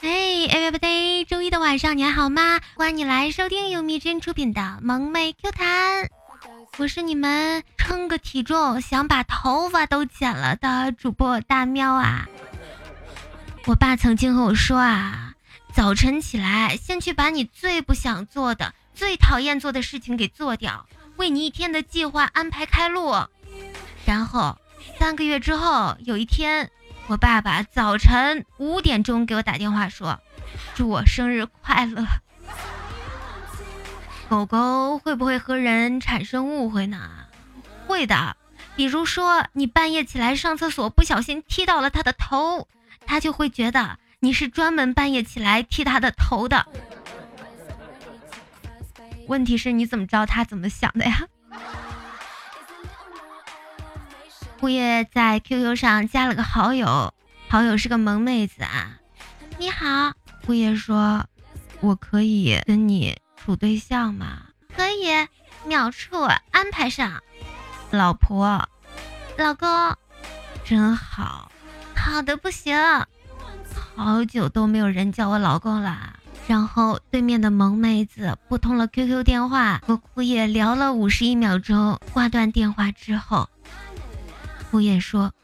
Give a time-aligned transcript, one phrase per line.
[0.00, 2.58] 哎，everybody，周一的晚上你还好吗？
[2.76, 6.08] 欢迎你来收听由蜜真出品的萌妹 Q 弹，
[6.78, 12.26] 我是你们称个体重想把头发都剪了的主播大喵啊。
[13.66, 15.34] 我爸曾经和我说啊，
[15.74, 23.14] 早晨起来先去把你最不想做的、最讨厌做的事情给做掉，为你一天的计划安排开路，
[24.06, 24.56] 然后
[24.98, 26.70] 三个月之后有一天。
[27.10, 30.20] 我爸爸早晨五点钟给我打电话说，
[30.76, 32.06] 祝我生日快乐。
[34.28, 37.26] 狗狗会不会和人产生误会呢？
[37.88, 38.36] 会的，
[38.76, 42.68] 比如说你半夜起来上厕所不小心踢到了它的头，
[43.04, 46.64] 它就会觉得你是专门半夜起来踢它的头的。
[49.26, 51.26] 问题是你怎么知道它怎么想的呀？
[54.60, 57.14] 姑爷在 QQ 上加了个好友，
[57.48, 58.98] 好友是个萌妹子啊。
[59.56, 60.12] 你好，
[60.44, 61.24] 姑爷说，
[61.80, 64.42] 我可以跟你处对象吗？
[64.76, 65.08] 可以，
[65.66, 67.22] 秒处，安排上。
[67.90, 68.68] 老婆，
[69.38, 69.66] 老公，
[70.62, 71.50] 真好，
[71.96, 72.76] 好的不行，
[73.96, 76.18] 好久都没有人叫我老公了。
[76.46, 83.48] 然后对面的萌妹子拨通了 QQ 电话，和枯叶聊了五十一秒钟，挂断电话之后。
[84.70, 85.34] 枯叶说：“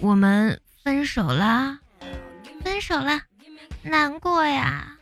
[0.00, 1.78] 我们分手啦，
[2.62, 3.22] 分手了，
[3.82, 4.98] 难过呀。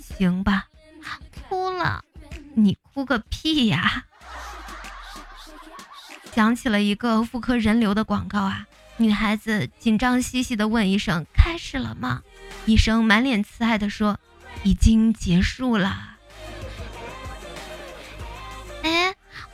[0.00, 0.66] 行吧，
[1.48, 2.04] 哭了，
[2.54, 4.04] 你哭个屁呀！”
[6.32, 8.66] 想起了一个妇科人流的广告啊，
[8.96, 12.22] 女孩子紧张兮兮的问医生：“开始了吗？”
[12.64, 14.20] 医生满脸慈爱的说
[14.62, 16.15] ：“已经结束了。”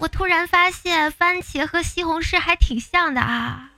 [0.02, 3.70] 我突然发现番茄和西红柿还挺像的啊！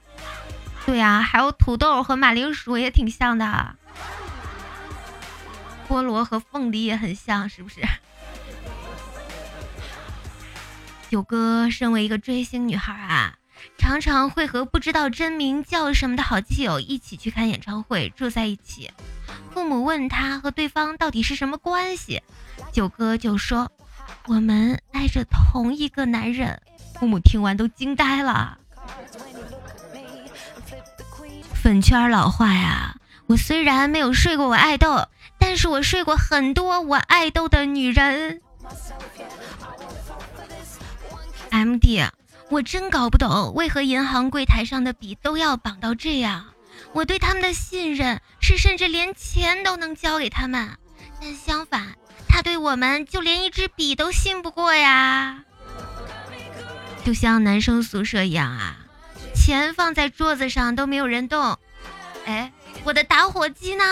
[0.83, 3.75] 对呀，还有土豆和马铃薯也挺像的，
[5.87, 7.81] 菠萝和凤梨也很像，是不是？
[11.11, 13.35] 九哥身为一个追星女孩啊，
[13.77, 18.89] 常常会和不知道真名叫什么的好基友一起去看演唱会，住在一起。
[19.53, 22.23] 父母问他和对方到底是什么关系，
[22.73, 23.71] 九哥就说。
[24.27, 26.61] 我们爱着同一个男人，
[26.99, 28.57] 父母听完都惊呆了。
[31.53, 32.95] 粉圈老话呀，
[33.27, 35.07] 我虽然没有睡过我爱豆，
[35.39, 38.41] 但是我睡过很多我爱豆的女人。
[41.49, 42.03] M D，
[42.49, 46.45] 我真搞不懂为何银行柜台上的笔都要绑到这样。
[46.93, 50.77] 我对他们的信任是甚至连钱都能交给他们，
[51.21, 51.95] 但相反。
[52.45, 55.43] 对我们就连一支笔都信不过呀，
[57.03, 58.77] 就像男生宿舍一样啊，
[59.33, 61.57] 钱放在桌子上都没有人动。
[62.27, 62.53] 哎，
[62.83, 63.83] 我的打火机呢？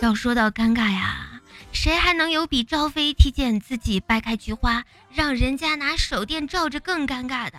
[0.00, 1.40] 要说到尴尬呀，
[1.72, 7.58] 谁还能有比赵飞提前自己掰开菊花，让人家拿手电照着更尴尬的？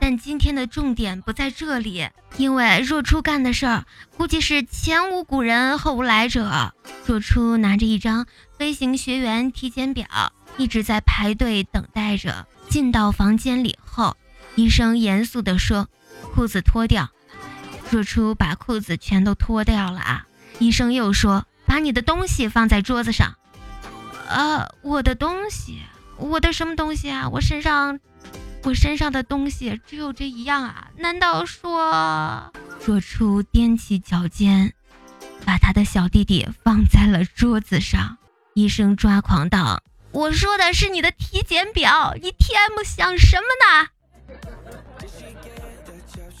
[0.00, 3.84] 但今天的重点不在这里，因为若初干的事儿，
[4.16, 6.74] 估计是前无古人后无来者。
[7.04, 8.26] 若初拿着一张
[8.56, 10.06] 飞行学员体检表，
[10.56, 12.46] 一直在排队等待着。
[12.68, 14.16] 进到房间里后，
[14.54, 15.88] 医生严肃地说
[16.34, 17.08] ：“裤子脱掉。”
[17.90, 20.26] 若初把裤子全都脱掉了啊！
[20.58, 23.36] 医生又说：“把你的东西放在桌子上。”
[24.28, 25.80] 呃，我的东西，
[26.18, 27.30] 我的什么东西啊？
[27.30, 27.98] 我身上。
[28.64, 30.90] 我身上的东西只有这一样啊？
[30.96, 32.52] 难道说
[32.84, 34.74] 若初踮起脚尖，
[35.44, 38.18] 把他的小弟弟放在了桌子上？
[38.54, 39.82] 医生抓狂道
[40.12, 43.88] ：“我说的是你的体检表，你 T M 想什么呢？”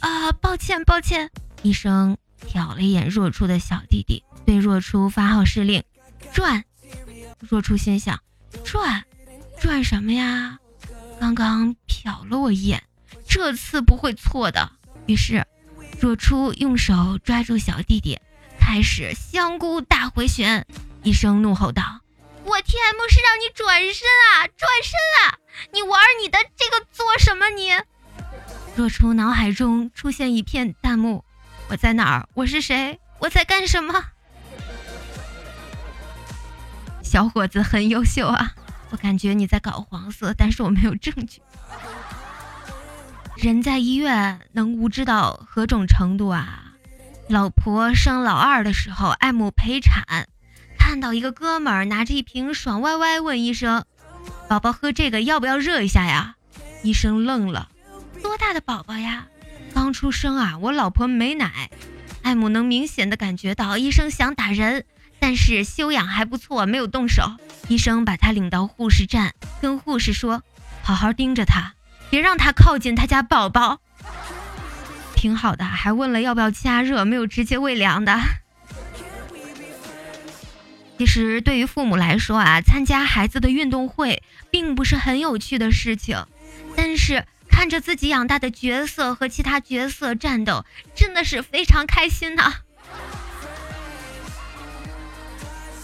[0.00, 1.30] 啊，抱歉抱歉。
[1.62, 2.18] 医生
[2.52, 5.82] 瞟了一眼若初的小弟弟，对若初发号施令
[6.34, 6.64] ：“转。”
[7.40, 8.20] 若初心想
[8.64, 9.04] ：“转，
[9.60, 10.58] 转什么呀？”
[11.20, 12.82] 刚刚瞟了我一眼，
[13.28, 14.70] 这次不会错的。
[15.06, 15.46] 于是，
[16.00, 18.20] 若初用手抓住小弟弟，
[18.60, 20.64] 开始香菇大回旋。
[21.02, 22.00] 医生怒吼道
[22.44, 24.92] ：“我 TM 是让你转身啊，转身
[25.22, 25.38] 啊！
[25.72, 27.48] 你玩你的这个做什么？
[27.50, 27.72] 你？”
[28.76, 31.24] 若初脑海中出现一片弹幕
[31.68, 32.28] ：“我在哪儿？
[32.34, 33.00] 我是谁？
[33.18, 34.04] 我在干什么？”
[37.02, 38.54] 小伙子很优秀啊。
[38.90, 41.40] 我感觉你在搞黄色，但是我没有证据。
[43.36, 46.72] 人在医院能无知到何种程度啊？
[47.28, 50.28] 老婆生老二的时候，爱母陪产，
[50.78, 53.84] 看到一个哥们儿拿着一瓶爽歪歪，问医生
[54.48, 56.36] ：“宝宝喝这个要不要热一下呀？”
[56.82, 57.68] 医生愣了
[58.22, 59.26] ：“多大的宝宝呀？
[59.74, 61.70] 刚出生啊，我老婆没奶。
[62.22, 64.84] 艾姆能明显的感觉到医生想打人，
[65.20, 67.36] 但是修养还不错，没有动手。
[67.68, 70.42] 医生把他领到护士站，跟护士说
[70.82, 71.74] ：“好好盯着他，
[72.10, 73.80] 别让他靠近他家宝宝。”
[75.14, 78.18] 挺好的，还问了要不要加热，没有直接喂凉的。
[80.96, 86.24] 其实对于父母来说啊，参加孩子的运动会并不是很有趣的事情，
[86.74, 90.64] 但是看着自己养大的角色和其他角色战斗，
[90.94, 92.54] 真的是非常开心呐。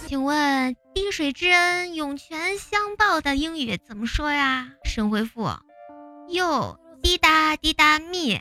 [0.07, 4.69] 请问“滴水之恩，涌泉相报”的英语怎么说呀？
[4.85, 5.51] 神回复
[6.29, 8.41] 哟滴答滴答 me，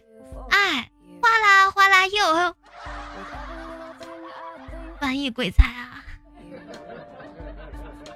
[0.50, 0.90] 爱
[1.22, 2.56] 哗啦哗啦又。
[5.00, 6.04] 翻译鬼才啊！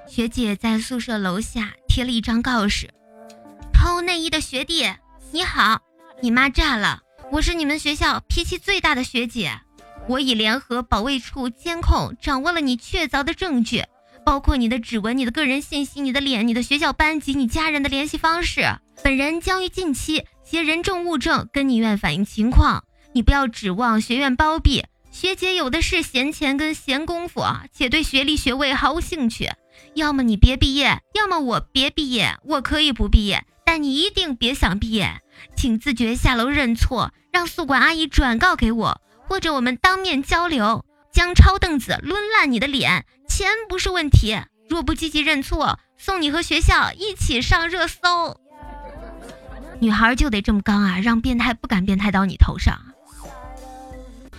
[0.06, 2.92] 学姐在宿舍楼下贴了一张告示
[3.72, 4.94] ：“偷内衣的学弟，
[5.32, 5.80] 你好，
[6.22, 7.00] 你妈炸了！
[7.32, 9.60] 我是你们学校脾气最大的学姐，
[10.08, 13.84] 我已联合保卫处监控，掌握了你确凿的证据，
[14.24, 18.62] 包括你的指纹、你的个人信息、你的脸、你的学校班级、你家人的联系方式。
[19.04, 29.50] 本人将于近期携人证物证跟你院反映情况，你不要指望学院包庇，学姐有的是闲钱跟闲工夫，且对学历学位毫无兴趣。”
[29.94, 32.36] 要么你别毕业，要么我别毕业。
[32.44, 35.20] 我可以不毕业，但你一定别想毕业。
[35.56, 40.84] 请自觉下楼认错，让宿管阿姨转告给我，或者我们当面交流。
[41.12, 44.38] 将抄凳子抡烂你的脸，钱不是问题。
[44.68, 48.40] 若不积极认错，送你和学校一起上热搜。
[49.80, 52.78] 女孩就得这么刚啊，让变态不敢变态到你头上。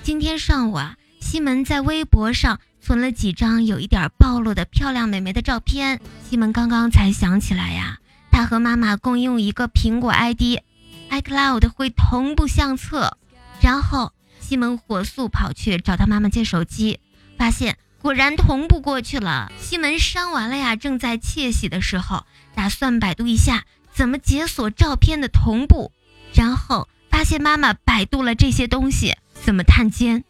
[0.03, 2.59] 今天上午啊，西门在微博上。
[2.81, 7.99] 存了几张有一点暴露的漂亮美眉的照片，西门刚刚才想起来呀，
[8.31, 13.17] 他和妈妈共用一个苹果 ID，iCloud 会同步相册。
[13.59, 14.13] 然后
[14.49, 16.99] 西门火速跑去找他妈妈借手机，
[17.37, 19.51] 发现果然同步过去了。
[19.61, 22.25] 西门删完了呀，正在窃喜的时候，
[22.55, 25.91] 打算百度一下怎么解锁照片的同步，
[26.33, 30.23] 然后发现妈妈百度了这些东西怎么探监。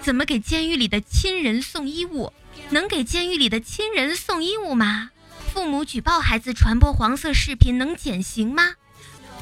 [0.00, 2.32] 怎么给监狱里的亲人送衣物？
[2.70, 5.10] 能给监狱里的亲人送衣物吗？
[5.52, 8.72] 父母举报孩子传播黄色视频能减刑吗？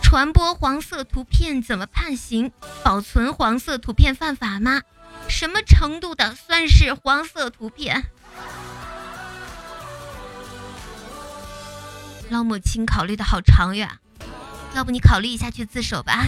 [0.04, 2.52] 传播黄色图片怎么判刑？
[2.84, 4.82] 保存黄色图片犯法吗？
[5.28, 8.04] 什么程度的算是黄色图片？
[12.28, 13.88] 老母亲考虑的好长远，
[14.74, 16.26] 要不你考虑一下去自首吧。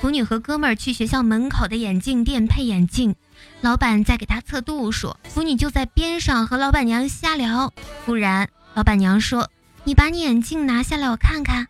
[0.00, 3.14] 腐女和哥们儿去学校门口的眼镜店配眼镜，
[3.60, 7.72] 老板在给他测度数，腐女就在边上和老板娘瞎聊。
[8.04, 9.48] 忽然，老板娘说
[9.84, 11.68] ：“你把你眼镜拿下来，我看看。”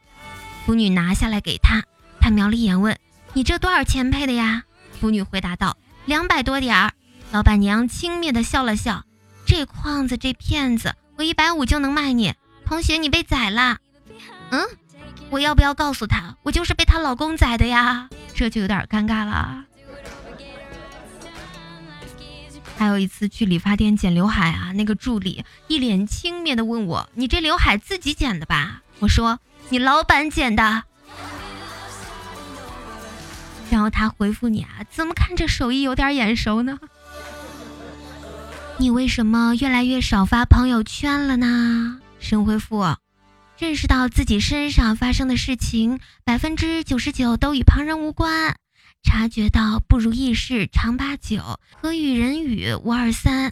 [0.64, 1.82] 腐女拿下来给他，
[2.20, 2.97] 他瞄了一眼，问
[3.35, 4.64] ：“你这多少钱配的呀？”
[5.00, 5.76] 腐女回答道
[6.06, 6.93] ：“两百多点儿。”
[7.32, 9.05] 老板娘轻蔑地笑了笑
[9.47, 12.35] ：“这框子，这骗子，我一百五就能卖你。
[12.67, 13.79] 同学，你被宰了。”
[14.50, 14.61] 嗯，
[15.31, 18.09] 我要不要告诉他，我就是被她老公宰的呀？
[18.35, 19.64] 这就有点尴尬了。
[22.77, 29.39] 还有一次去理发店剪刘海啊，那个助理一脸轻蔑的问我：“你这刘海自己剪的吧？”我说
[29.71, 30.85] ：“你老板剪的。”
[33.71, 36.79] 然后他回复你啊：“怎么看这手艺有点眼熟呢？”
[38.79, 42.00] 你为什么越来越少发朋友圈了呢？
[42.19, 42.97] 神回复。
[43.59, 48.55] 认识到自己身上发生的事情，百分之九十九都与旁人无关；
[49.02, 53.50] 察觉到不如意事常八九和与人语无二三；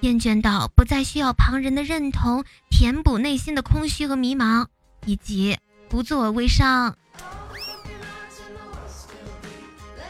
[0.00, 4.66] 厌倦到不再需要旁人的认同填补内心的空虚和迷茫，
[5.06, 6.96] 以及不自我微商。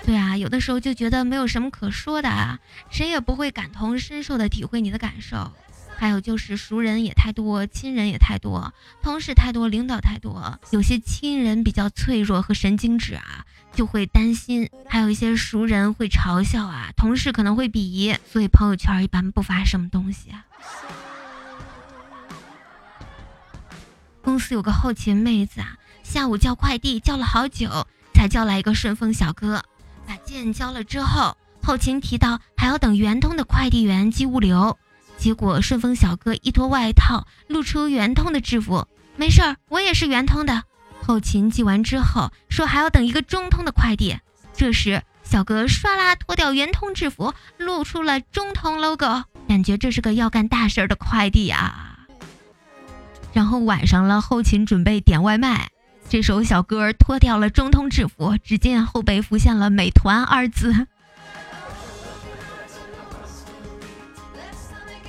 [0.04, 2.59] 对啊，有的时候就觉得没有什么可说的啊，
[2.90, 5.52] 谁也不会感同身受的体会你的感受。
[5.97, 10.59] 还有就是熟人也太多，亲人也太多，同事太多，领导太多。
[10.70, 20.45] 有些亲人比较脆弱和神经质啊，就会担心；还有一些熟人会嘲笑啊，同事可能会鄙夷，所以朋友圈一般不发什么东西啊。
[24.23, 29.65] 公司有个后勤妹子啊，下午叫快递叫了好久，才叫来一个顺丰小哥，
[30.07, 34.79] 把件交了之后，后勤提到还要等圆通的快递员寄物流。
[35.17, 38.87] 结果顺丰小哥一脱外套，露出圆通的制服。
[39.17, 40.65] 没事儿，我也是圆通的。
[41.02, 44.19] 后勤寄完之后，说还要等一个中通的快递。
[44.52, 52.07] 这时小哥唰啦脱掉圆通制服，露出了中通 logo，感觉这是个要干大事儿的快递啊。
[53.33, 55.71] 然后晚上了，后勤准备点外卖，
[56.09, 60.87] 这时候小哥脱掉了中通制服，只见后背浮现了“美团”二字。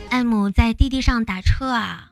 [0.10, 2.12] 艾姆在滴滴上打车啊，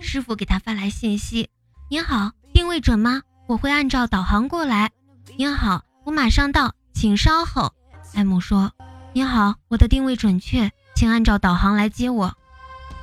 [0.00, 1.50] 师傅给他发来信息
[1.88, 2.32] ：“您好，
[2.74, 3.22] 会准吗？
[3.46, 4.90] 我会按照导航过来。
[5.38, 7.72] ”“您好，我马上到，请稍后。”
[8.14, 8.72] 艾姆说
[9.14, 12.36] ：“您好，我的定位准确，请按照导航来接我。”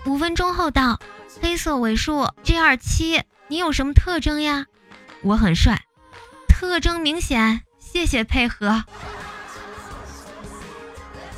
[0.05, 0.99] 五分钟后到，
[1.39, 4.65] 黑色尾数 G 二七，你有什么特征呀？
[5.23, 5.81] 我很帅，
[6.49, 8.83] 特征明显，谢谢配合。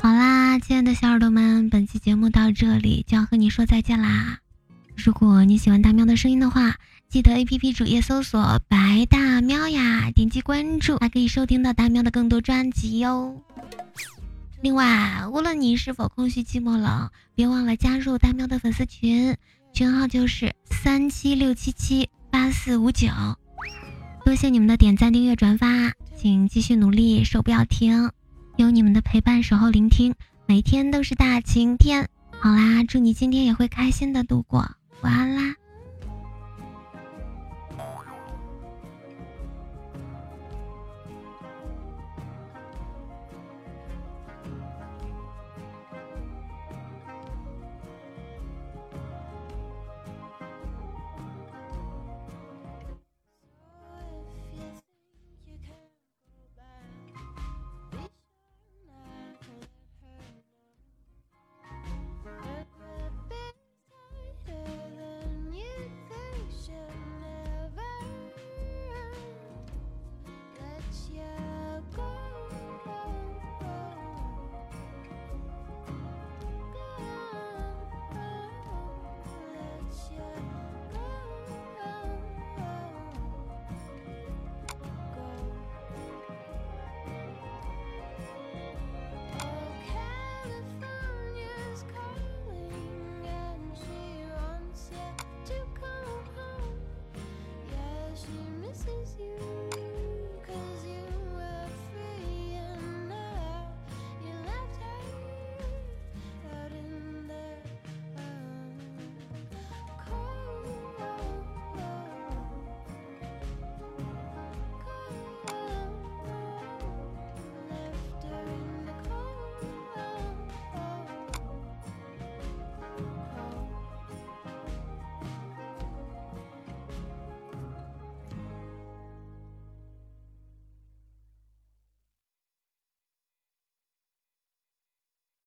[0.02, 4.38] 好啦，亲爱的小耳朵们，本期节目到这里就要和你说再见啦。
[4.96, 6.74] 如果你喜欢大喵的声音的话，
[7.08, 13.40] 记得 A P P 主页搜索“白大喵”呀，点击关注，还可以收听到大喵的更多专辑哟。
[14.60, 19.36] 另外，无论你是否空虚寂寞冷，别忘了加入大喵的粉丝群，
[19.72, 23.08] 群号就是三七六七七八四五九。
[24.24, 28.10] 多谢你们的点赞、订阅、转发，请继续努力，手不要停。
[28.56, 30.14] 有你们的陪伴、守候、聆听，
[30.46, 32.08] 每天都是大晴天。
[32.40, 34.68] 好啦，祝你今天也会开心的度过。
[35.02, 35.54] 晚安啦。